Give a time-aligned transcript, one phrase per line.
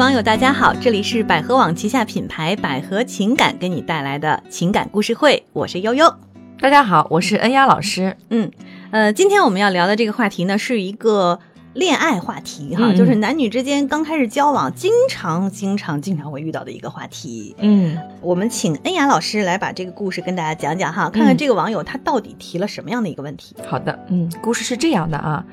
[0.00, 6.10] 网友大家好，这里是百合网旗下品牌百合情感给你带来的情感故事会，我是悠悠。
[6.58, 8.16] 大家好，我是恩雅老师。
[8.30, 8.50] 嗯，
[8.92, 11.38] 呃，今天我们要聊的这个话题呢，是一个
[11.74, 17.54] 恋爱话题哈，嗯就是男女之间刚开始交往，经常、经常、经常会遇到的一个话题。
[17.58, 23.54] 嗯，我们请恩雅老师来把这个故事跟大家讲讲哈，看看嗯这个网友他到底提了什么样的一个问题。
[23.68, 25.44] 好的，嗯，故事是这样的啊，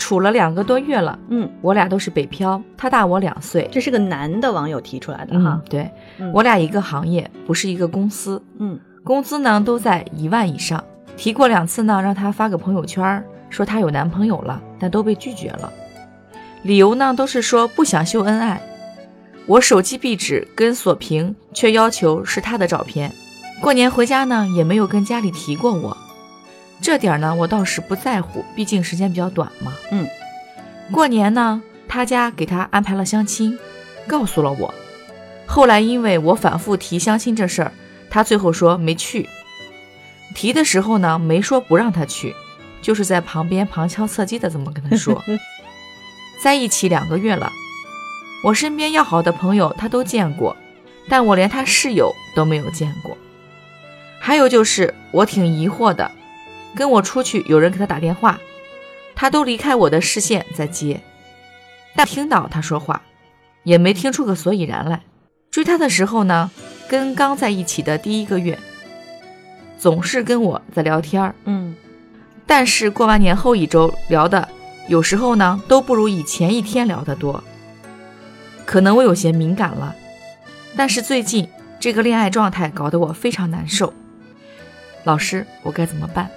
[0.00, 3.68] 处了两个多月了，嗯，我俩都是北漂，他大我两岁。
[3.70, 10.82] 这是个男的网友提出来的嗯哈，，对，嗯我俩一个行业，不是一个公司，嗯工资呢都在一万以上。
[11.16, 15.70] 提过两次呢，让他发个朋友圈，说她有男朋友了，但都被拒绝了。
[16.62, 18.60] 理由呢都是说不想秀恩爱。
[19.46, 23.12] 我手机壁纸跟锁屏，却要求是他的照片。
[23.60, 25.96] 过年回家呢，也没有跟家里提过我。
[26.82, 29.72] 这点儿呢，我倒是不在乎，毕竟时间比较短嘛。
[29.90, 30.06] 嗯，
[30.90, 33.58] 过年呢，他家给他安排了相亲，
[34.06, 34.74] 告诉了我。
[35.46, 37.72] 后来因为我反复提相亲这事儿，
[38.08, 39.28] 他最后说没去。
[40.34, 42.34] 提的时候呢，没说不让他去，
[42.80, 45.22] 就是在旁边旁敲侧击的这么跟他说。
[46.42, 47.52] 在一起两个月了，
[48.44, 50.56] 我身边要好的朋友他都见过，
[51.08, 53.18] 但我连他室友都没有见过。
[54.18, 56.10] 还有就是我挺疑惑的，
[56.74, 58.38] 跟我出去有人给他打电话，
[59.14, 61.00] 他都离开我的视线在接，
[61.94, 63.02] 但听到他说话，
[63.64, 65.02] 也没听出个所以然来。
[65.50, 66.50] 追他的时候呢，
[66.88, 68.58] 跟刚在一起的第一个月，
[69.78, 71.74] 总是跟我在聊天儿，嗯
[72.46, 74.48] 但是过完年后一周聊的，
[74.88, 77.42] 有时候呢都不如以前一天聊得多。
[78.64, 79.94] 可能我有些敏感了，
[80.76, 81.48] 但是最近
[81.80, 83.92] 这个恋爱状态搞得我非常难受。
[85.02, 86.30] 老师，我该怎么办？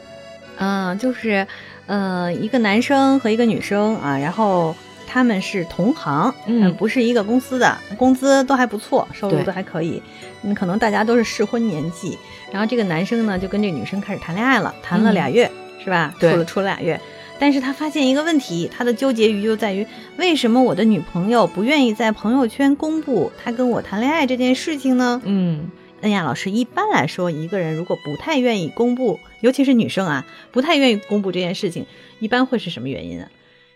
[0.58, 1.46] 嗯，就是
[1.88, 4.76] 呃，一个男生和一个女生啊，然后
[5.08, 10.02] 他们是同行，嗯不是一个公司的，工资都还不错，收入都还可以。
[10.44, 12.18] 嗯，可能大家都是适婚年纪，
[12.52, 15.50] 然后这个男生呢就跟这个女生开始谈恋爱了，谈了嗯俩月，
[15.84, 16.14] 是吧？
[16.20, 17.00] 对处了处了俩月。
[17.40, 19.86] 但是他发现一个问题，他的纠结于就在于
[20.18, 25.20] 为什么我的女朋友不愿意在朋友圈公布她跟我谈恋爱这件事情呢？
[25.26, 25.70] 嗯
[26.04, 31.86] 恩雅老师，一般来说，一个人如果不太愿意公布，尤其是女生啊，不太愿意公布这件事情，
[32.20, 33.28] 一般会是什么原因啊？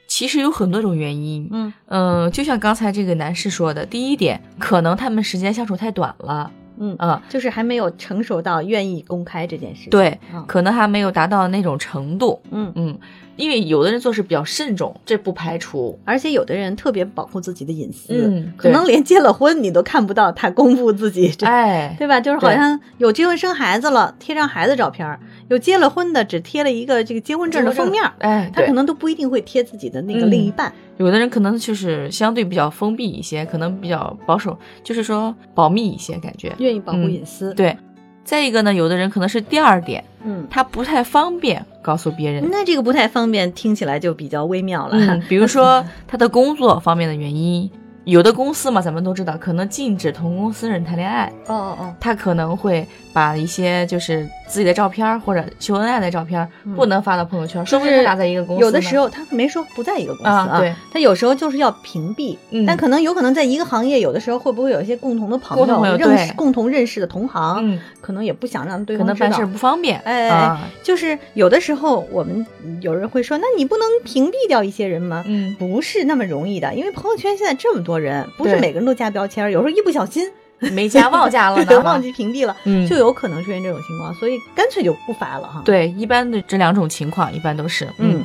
[0.07, 1.49] 其实有很多种原因。
[1.51, 9.89] 嗯嗯，就像刚才这个男士说的，第一点，可能他们时间相处太短了，嗯嗯，就是还没有成熟到愿意公开这件事情。
[9.89, 12.97] 对，嗯可能还没有达到那种程度，嗯，嗯，
[13.37, 21.45] 因为有的人做事比较慎重，这不排除，而且有的人特别保护自己的隐私，嗯可能连结了婚你都看不到他公布自己这。
[21.45, 22.19] 哎，对吧？
[22.19, 25.17] 就是好像有结婚生孩子了，贴张孩子照片儿；
[25.49, 28.11] 有结了婚的，只贴了一个这个结婚证的封面儿。
[28.19, 30.73] 哎，他可能都不一定会贴自己的那个嗯另一半。
[30.97, 36.51] 有的人可能就是相对比较封闭一些，可能比较保守，就是说保密一些感觉。
[36.57, 37.77] 愿意保护嗯隐私。，对，
[38.23, 42.45] 再一个呢，有的人可能是第二点，嗯，他不太方便告诉别人。
[42.51, 44.97] 那这个不太方便，听起来就比较微妙了。
[44.97, 47.71] 嗯，比如说 他的工作方面的原因，
[48.07, 58.61] 有的公司嘛，咱们都知道，可能禁止同公司人谈恋爱，哦哦哦，他可能会把一些就是自己的照片儿或者秀恩爱的照片不能发到朋友圈，说不定他俩在一个公司。
[58.61, 60.73] 有的时候他没说不在一个公司啊对。
[60.89, 62.65] 他有时候就是要屏蔽，嗯。
[62.65, 69.17] 但可能有可能在一个行业，有的时候会不会有一些共同的朋友，共同朋友认识共同认识的同行，嗯，可能也不想让对方知道。
[69.17, 72.45] 可能办事不方便，哎啊，就是有的时候我们
[72.79, 75.25] 有人会说，那你不能屏蔽掉一些人吗？
[75.27, 80.29] 嗯，不是那么容易的，因为朋友圈现在这么多人，不是每个人都加标签，有时候一不小心
[80.73, 82.87] 没加忘加了对呢，忘记屏蔽了，嗯。
[82.87, 85.61] 就有可能出现这种情况，所以干脆就不发了哈。
[85.63, 88.23] 对，一般的这两种情况一般都是，嗯，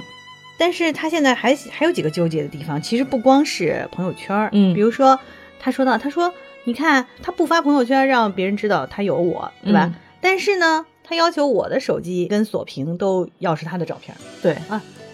[0.59, 4.73] 但是他现在还还有几个纠结的地方，其实不光是朋友圈，嗯。
[4.73, 5.19] 比如说
[5.61, 6.33] 他说到，他说
[6.65, 9.91] 你看他不发朋友圈，让别人知道他有我，对吧？
[9.93, 9.95] 嗯。
[10.23, 14.57] 但是呢，他要求我的手机跟锁屏都要是他的照片儿，对，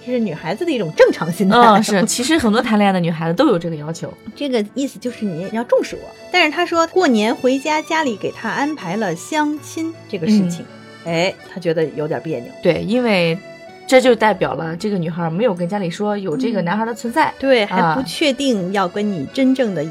[0.09, 1.59] 这是女孩子的一种正常心态。
[1.59, 6.09] 嗯，是，其实很多谈恋爱的女孩子都有这个要求， 这个意思就是你要重视我。
[6.33, 10.65] 但是他说过年回家，家里给他安排了相亲这个事情，
[11.05, 12.51] 哎，他觉得有点别扭。
[12.63, 13.39] 对，因为
[13.87, 19.91] 这就代表了这个女孩没有跟家里说有这个嗯男孩的存在，对，还不啊确定要跟你真正的以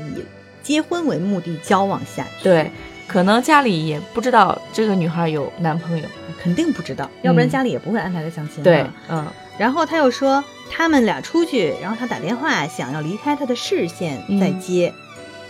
[0.64, 2.44] 结婚为目的交往下去。
[2.46, 2.72] 对，
[3.08, 6.04] 可能家里也不知道这个女孩有男朋友，
[6.42, 8.64] 肯定不知道，要不然嗯家里也不会安排他相亲。
[8.64, 14.40] 对啊，嗯，然后他又说他们俩出去，然后他打电话想要离开他的视线嗯。
[14.40, 14.94] 再接。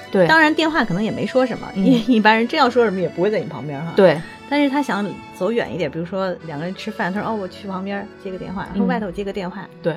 [0.09, 1.86] 对，当然电话可能也没说什么，嗯。
[1.86, 3.92] 因为 一般人真要说什么也不会在你旁边哈。。
[3.95, 4.19] 对，
[4.50, 5.06] 但是他想
[5.38, 9.95] 走远一点，比如说两个人吃饭，他说哦我去旁边接个电话，说嗯外头接个电话，对，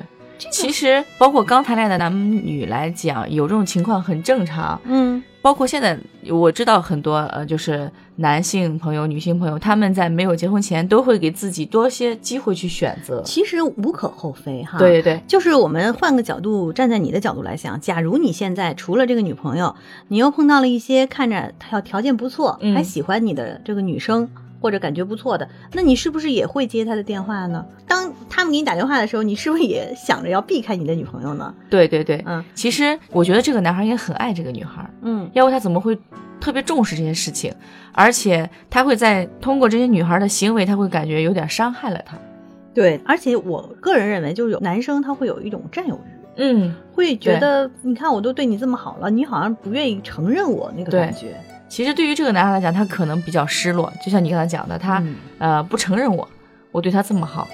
[0.49, 4.79] 其实包括刚谈恋爱的男女来讲，有这种情况很正常。
[4.85, 5.97] 嗯，包括现在
[6.29, 13.21] 我知道很多呃，就是男性朋友、女性朋友，他们在没有结婚前都会给自己多些机会去选择。
[13.23, 14.77] 其实无可厚非哈。
[14.77, 19.75] 对对对，就是我们换个角度，站在你的角度来想，假如你现在除了这个女朋友，
[20.07, 24.29] 你又碰到了一些看着条条件不错，嗯还喜欢你的这个女生。
[24.61, 27.65] 或者感觉不错的，那你是不是也会接他的电话呢？
[27.87, 31.53] 当他们给你打电话的时候，你是不是也想着要避开你的女朋友呢？
[31.69, 35.97] 对对对，嗯其实我觉得这个男孩也很爱这个女孩，嗯要不他怎么会
[36.39, 37.53] 特别重视这些事情？
[37.91, 42.17] 而且他会在通过这些女孩的行为，他会感觉有点伤害了她。
[42.73, 51.35] 对，而且我个人认为，就是有男生他会有一种占有欲，嗯，会觉得你看我都对你这么好了，你好像不愿意承认我那个感觉。
[51.71, 56.27] 其实对于这个男孩来讲，他可能比较失落，就像你刚才讲的，他、嗯呃不承认我，
[56.73, 57.47] 我对他这么好。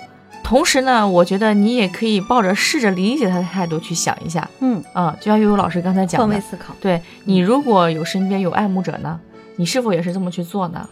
[0.43, 6.73] 同时呢，我觉得你也可以抱着试着理解他的态度去想一下，嗯，啊、就像悠悠老师刚才讲的，换位思考。
[6.81, 9.19] 对你如果有身边有爱慕者呢，
[9.57, 10.89] 你是否也是这么去做呢？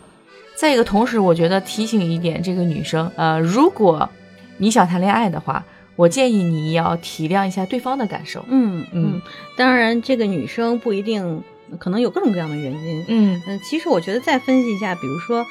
[0.55, 4.07] 再一个，同时我觉得提醒一点这个女生，呃，如果
[4.57, 8.45] 你想谈恋爱的话，我建议你要体谅一下对方的感受。
[8.49, 9.21] 嗯嗯嗯，
[9.57, 11.41] 当然这个女生不一定，
[11.79, 13.05] 可能有各种各样的原因。
[13.07, 15.45] 嗯，嗯，其实我觉得再分析一下，比如说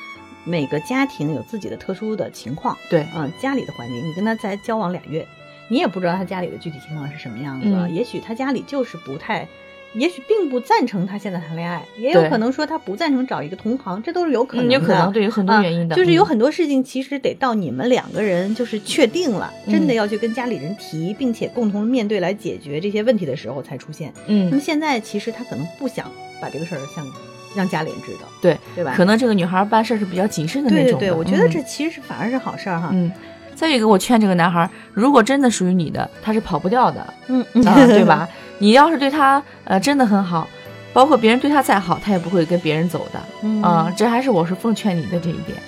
[0.44, 5.26] 每个家庭有自己的特殊的情况，对，嗯，家里的环境，你跟他才交往俩月，
[5.68, 9.46] 你也不知道他家里的具体情况是什么样子，嗯也许他家里就是不太。
[9.94, 14.74] 也许并不赞成他现在谈恋爱，也有可能说他不赞成找一个同行，这都是有可能嗯，的。
[14.74, 24.12] 有可能对，有很多原因的，啊就是有嗯很多事情，其实得到你们两个人就是确定了，真的嗯要去跟家里人提，并且共同面对来解决这些问题的时候才出现。
[24.26, 27.06] 嗯那么嗯，现在其实他可能不想把这个事儿向
[27.54, 28.94] 让家里人知道，对，对吧？
[28.96, 30.98] 可能这个女孩办事是比较谨慎的那种的。
[30.98, 32.90] 对对对，我觉得嗯这其实是反而是好事儿哈。
[32.92, 33.12] 嗯，
[33.54, 38.04] 再一个，我劝这个男孩，如果真的属于你的，他是跑不掉的，嗯啊，对？
[38.04, 38.28] 吧？
[38.58, 40.48] 你要是对他呃真的很好，
[40.92, 43.92] 包括别人对他再好，他也不会跟别人走的嗯啊。
[43.96, 45.58] 这还是我是奉劝你的这一点。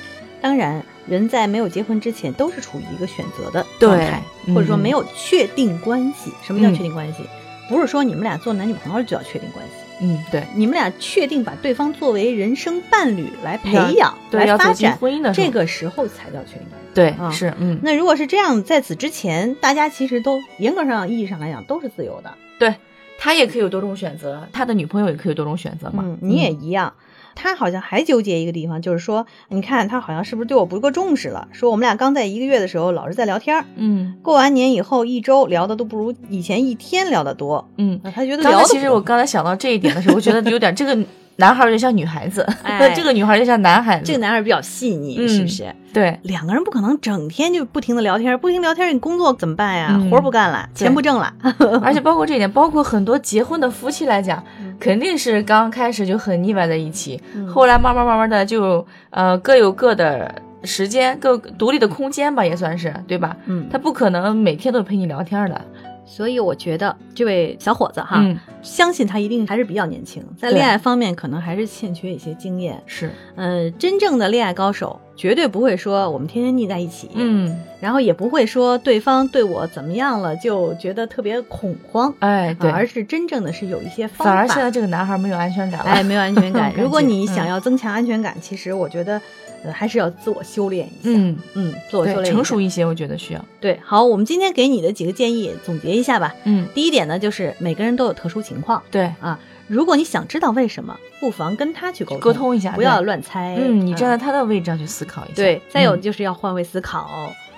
[0.41, 4.23] 当然，人在没有结婚之前都是处于一个选择的状态，
[4.55, 6.33] 或者说嗯没有确定关系。
[6.43, 7.25] 什么叫嗯确定关系？
[7.69, 16.67] 不是说你们俩做男女朋友就要确定关系，嗯，对，你们俩确定把对方作为人生伴侣来培养、对，来发展，婚姻的这个时候才叫确定。
[16.95, 22.33] 对啊是嗯，那如果是这样，在此之前，大家其实都严格上意义上来讲都是自由的。
[22.59, 22.75] 对
[23.19, 26.03] 他也可以有多种选择，他的女朋友也可以有多种选择嘛。
[26.07, 26.93] 嗯，你也一样。
[27.37, 31.47] 他好像还纠结一个地方，就是说，你看他好像是不是对我不够重视了？
[31.53, 37.69] 说我们俩刚在一个月的时候老是在聊天儿，嗯过完年以后一周聊的都不如以前一天聊的多。
[37.77, 38.01] 嗯。
[38.13, 40.99] 他觉得聊其实我刚才想到这一点的时候，我觉得有点这个
[41.37, 44.05] 男孩有点像女孩子，哎 这个女孩有点像男孩子。
[44.07, 45.65] 这个男孩比较细腻，嗯是不是？
[45.93, 49.89] 对两个人不可能整天就不停的聊天，不停聊天，你工作怎么办呀？
[49.93, 51.33] 嗯活儿不干了，钱不挣了。
[51.83, 54.43] 而且包括这一点，包括很多结婚的夫妻来讲，
[54.81, 60.35] 肯定是刚开始就很腻歪在一起，嗯后来慢慢慢慢的就呃各有各的
[60.65, 63.37] 时间，各独立的空间吧，也算是对吧？
[63.47, 65.61] 嗯，他不可能每天都陪你聊天的，
[66.07, 72.81] 所以我觉得这位小伙子哈，嗯，相信他一定还是比较年轻，在恋爱方面可能还是欠缺一些经验。
[72.87, 84.25] 是，呃，真正的恋爱高手绝对不会说我们天天腻在一起，，嗯，然后也不会说对方对我怎么样了就觉得特别恐慌，哎，对，啊而是真正的是有一些方法。
[84.27, 89.21] 反而现在这个男孩没有安全感了，哎，没有安全感 如果你想嗯要增强安全感，其实我觉得，
[89.65, 90.99] 呃，还是要自我修炼一下。
[91.05, 96.35] 嗯，嗯，自我修，炼成熟一些，我觉得需要，对，好，我们今天给你的几个建议总结一下吧。
[96.45, 99.39] 嗯，第一点呢，就是每个人都有特殊情况对，啊。
[99.69, 103.57] 如果你想知道为什么，不妨跟他去沟通沟通一下，不要乱猜。
[103.59, 107.09] 嗯，你站在嗯他的位置上去思考一下，对，再有嗯就是要换位思考，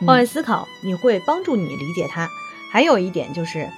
[0.00, 2.28] 嗯换位思考你会帮助你理解他。
[2.70, 3.68] 还有一点就是，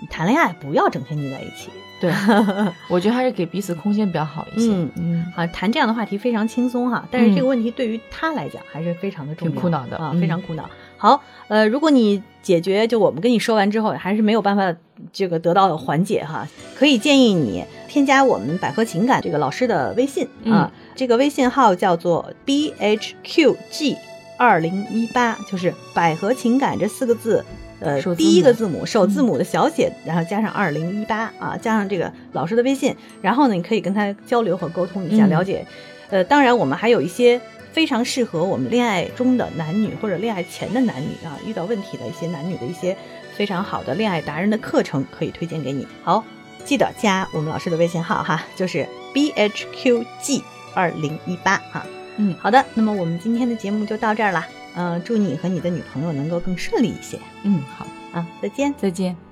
[0.00, 1.70] 你谈恋爱不要整天腻在一起。
[2.00, 2.12] 对，
[2.88, 4.72] 我觉得还是给彼此空间比较好一些。
[4.72, 10.70] 嗯嗯，啊，谈这样的话题非常轻松哈，但是这个嗯问题对于他来讲还是非常的重要，挺苦恼的啊，嗯非常苦恼。
[10.98, 14.74] 好，呃，如果你解决就我们跟你说完之后还是没有办法
[15.12, 23.96] 这个得到缓解哈，可以建议你添加我们百合情感这个老师的微信、嗯啊，这个微信号叫做 b h q g
[24.36, 27.44] 二零一八，就是百合情感这四个字。
[27.80, 35.64] 呃第一个字母首字母的小写，然后加上二零一八啊，加上这个老师的微信，然后呢，你可以跟他交流和沟通一下，嗯了解。
[36.10, 37.40] 呃，当然我们还有一些
[37.72, 42.96] 非常适合我们恋爱中的男女或者恋爱前的男女啊，遇到问题的一些男女的一些
[43.36, 45.86] 非常好的恋爱达人的课程，可以推荐给你。
[46.02, 46.24] 好，
[46.64, 50.42] 记得加我们老师的微信号哈，就是 b h q g
[50.74, 51.86] 二零一八哈。
[52.16, 54.46] 嗯好的，那么我们今天的节目就到这儿了。
[54.74, 58.24] 嗯、祝你和你的女朋友能够更顺利一些嗯，好，啊！
[58.40, 58.72] 再见。
[58.76, 59.27] 再见。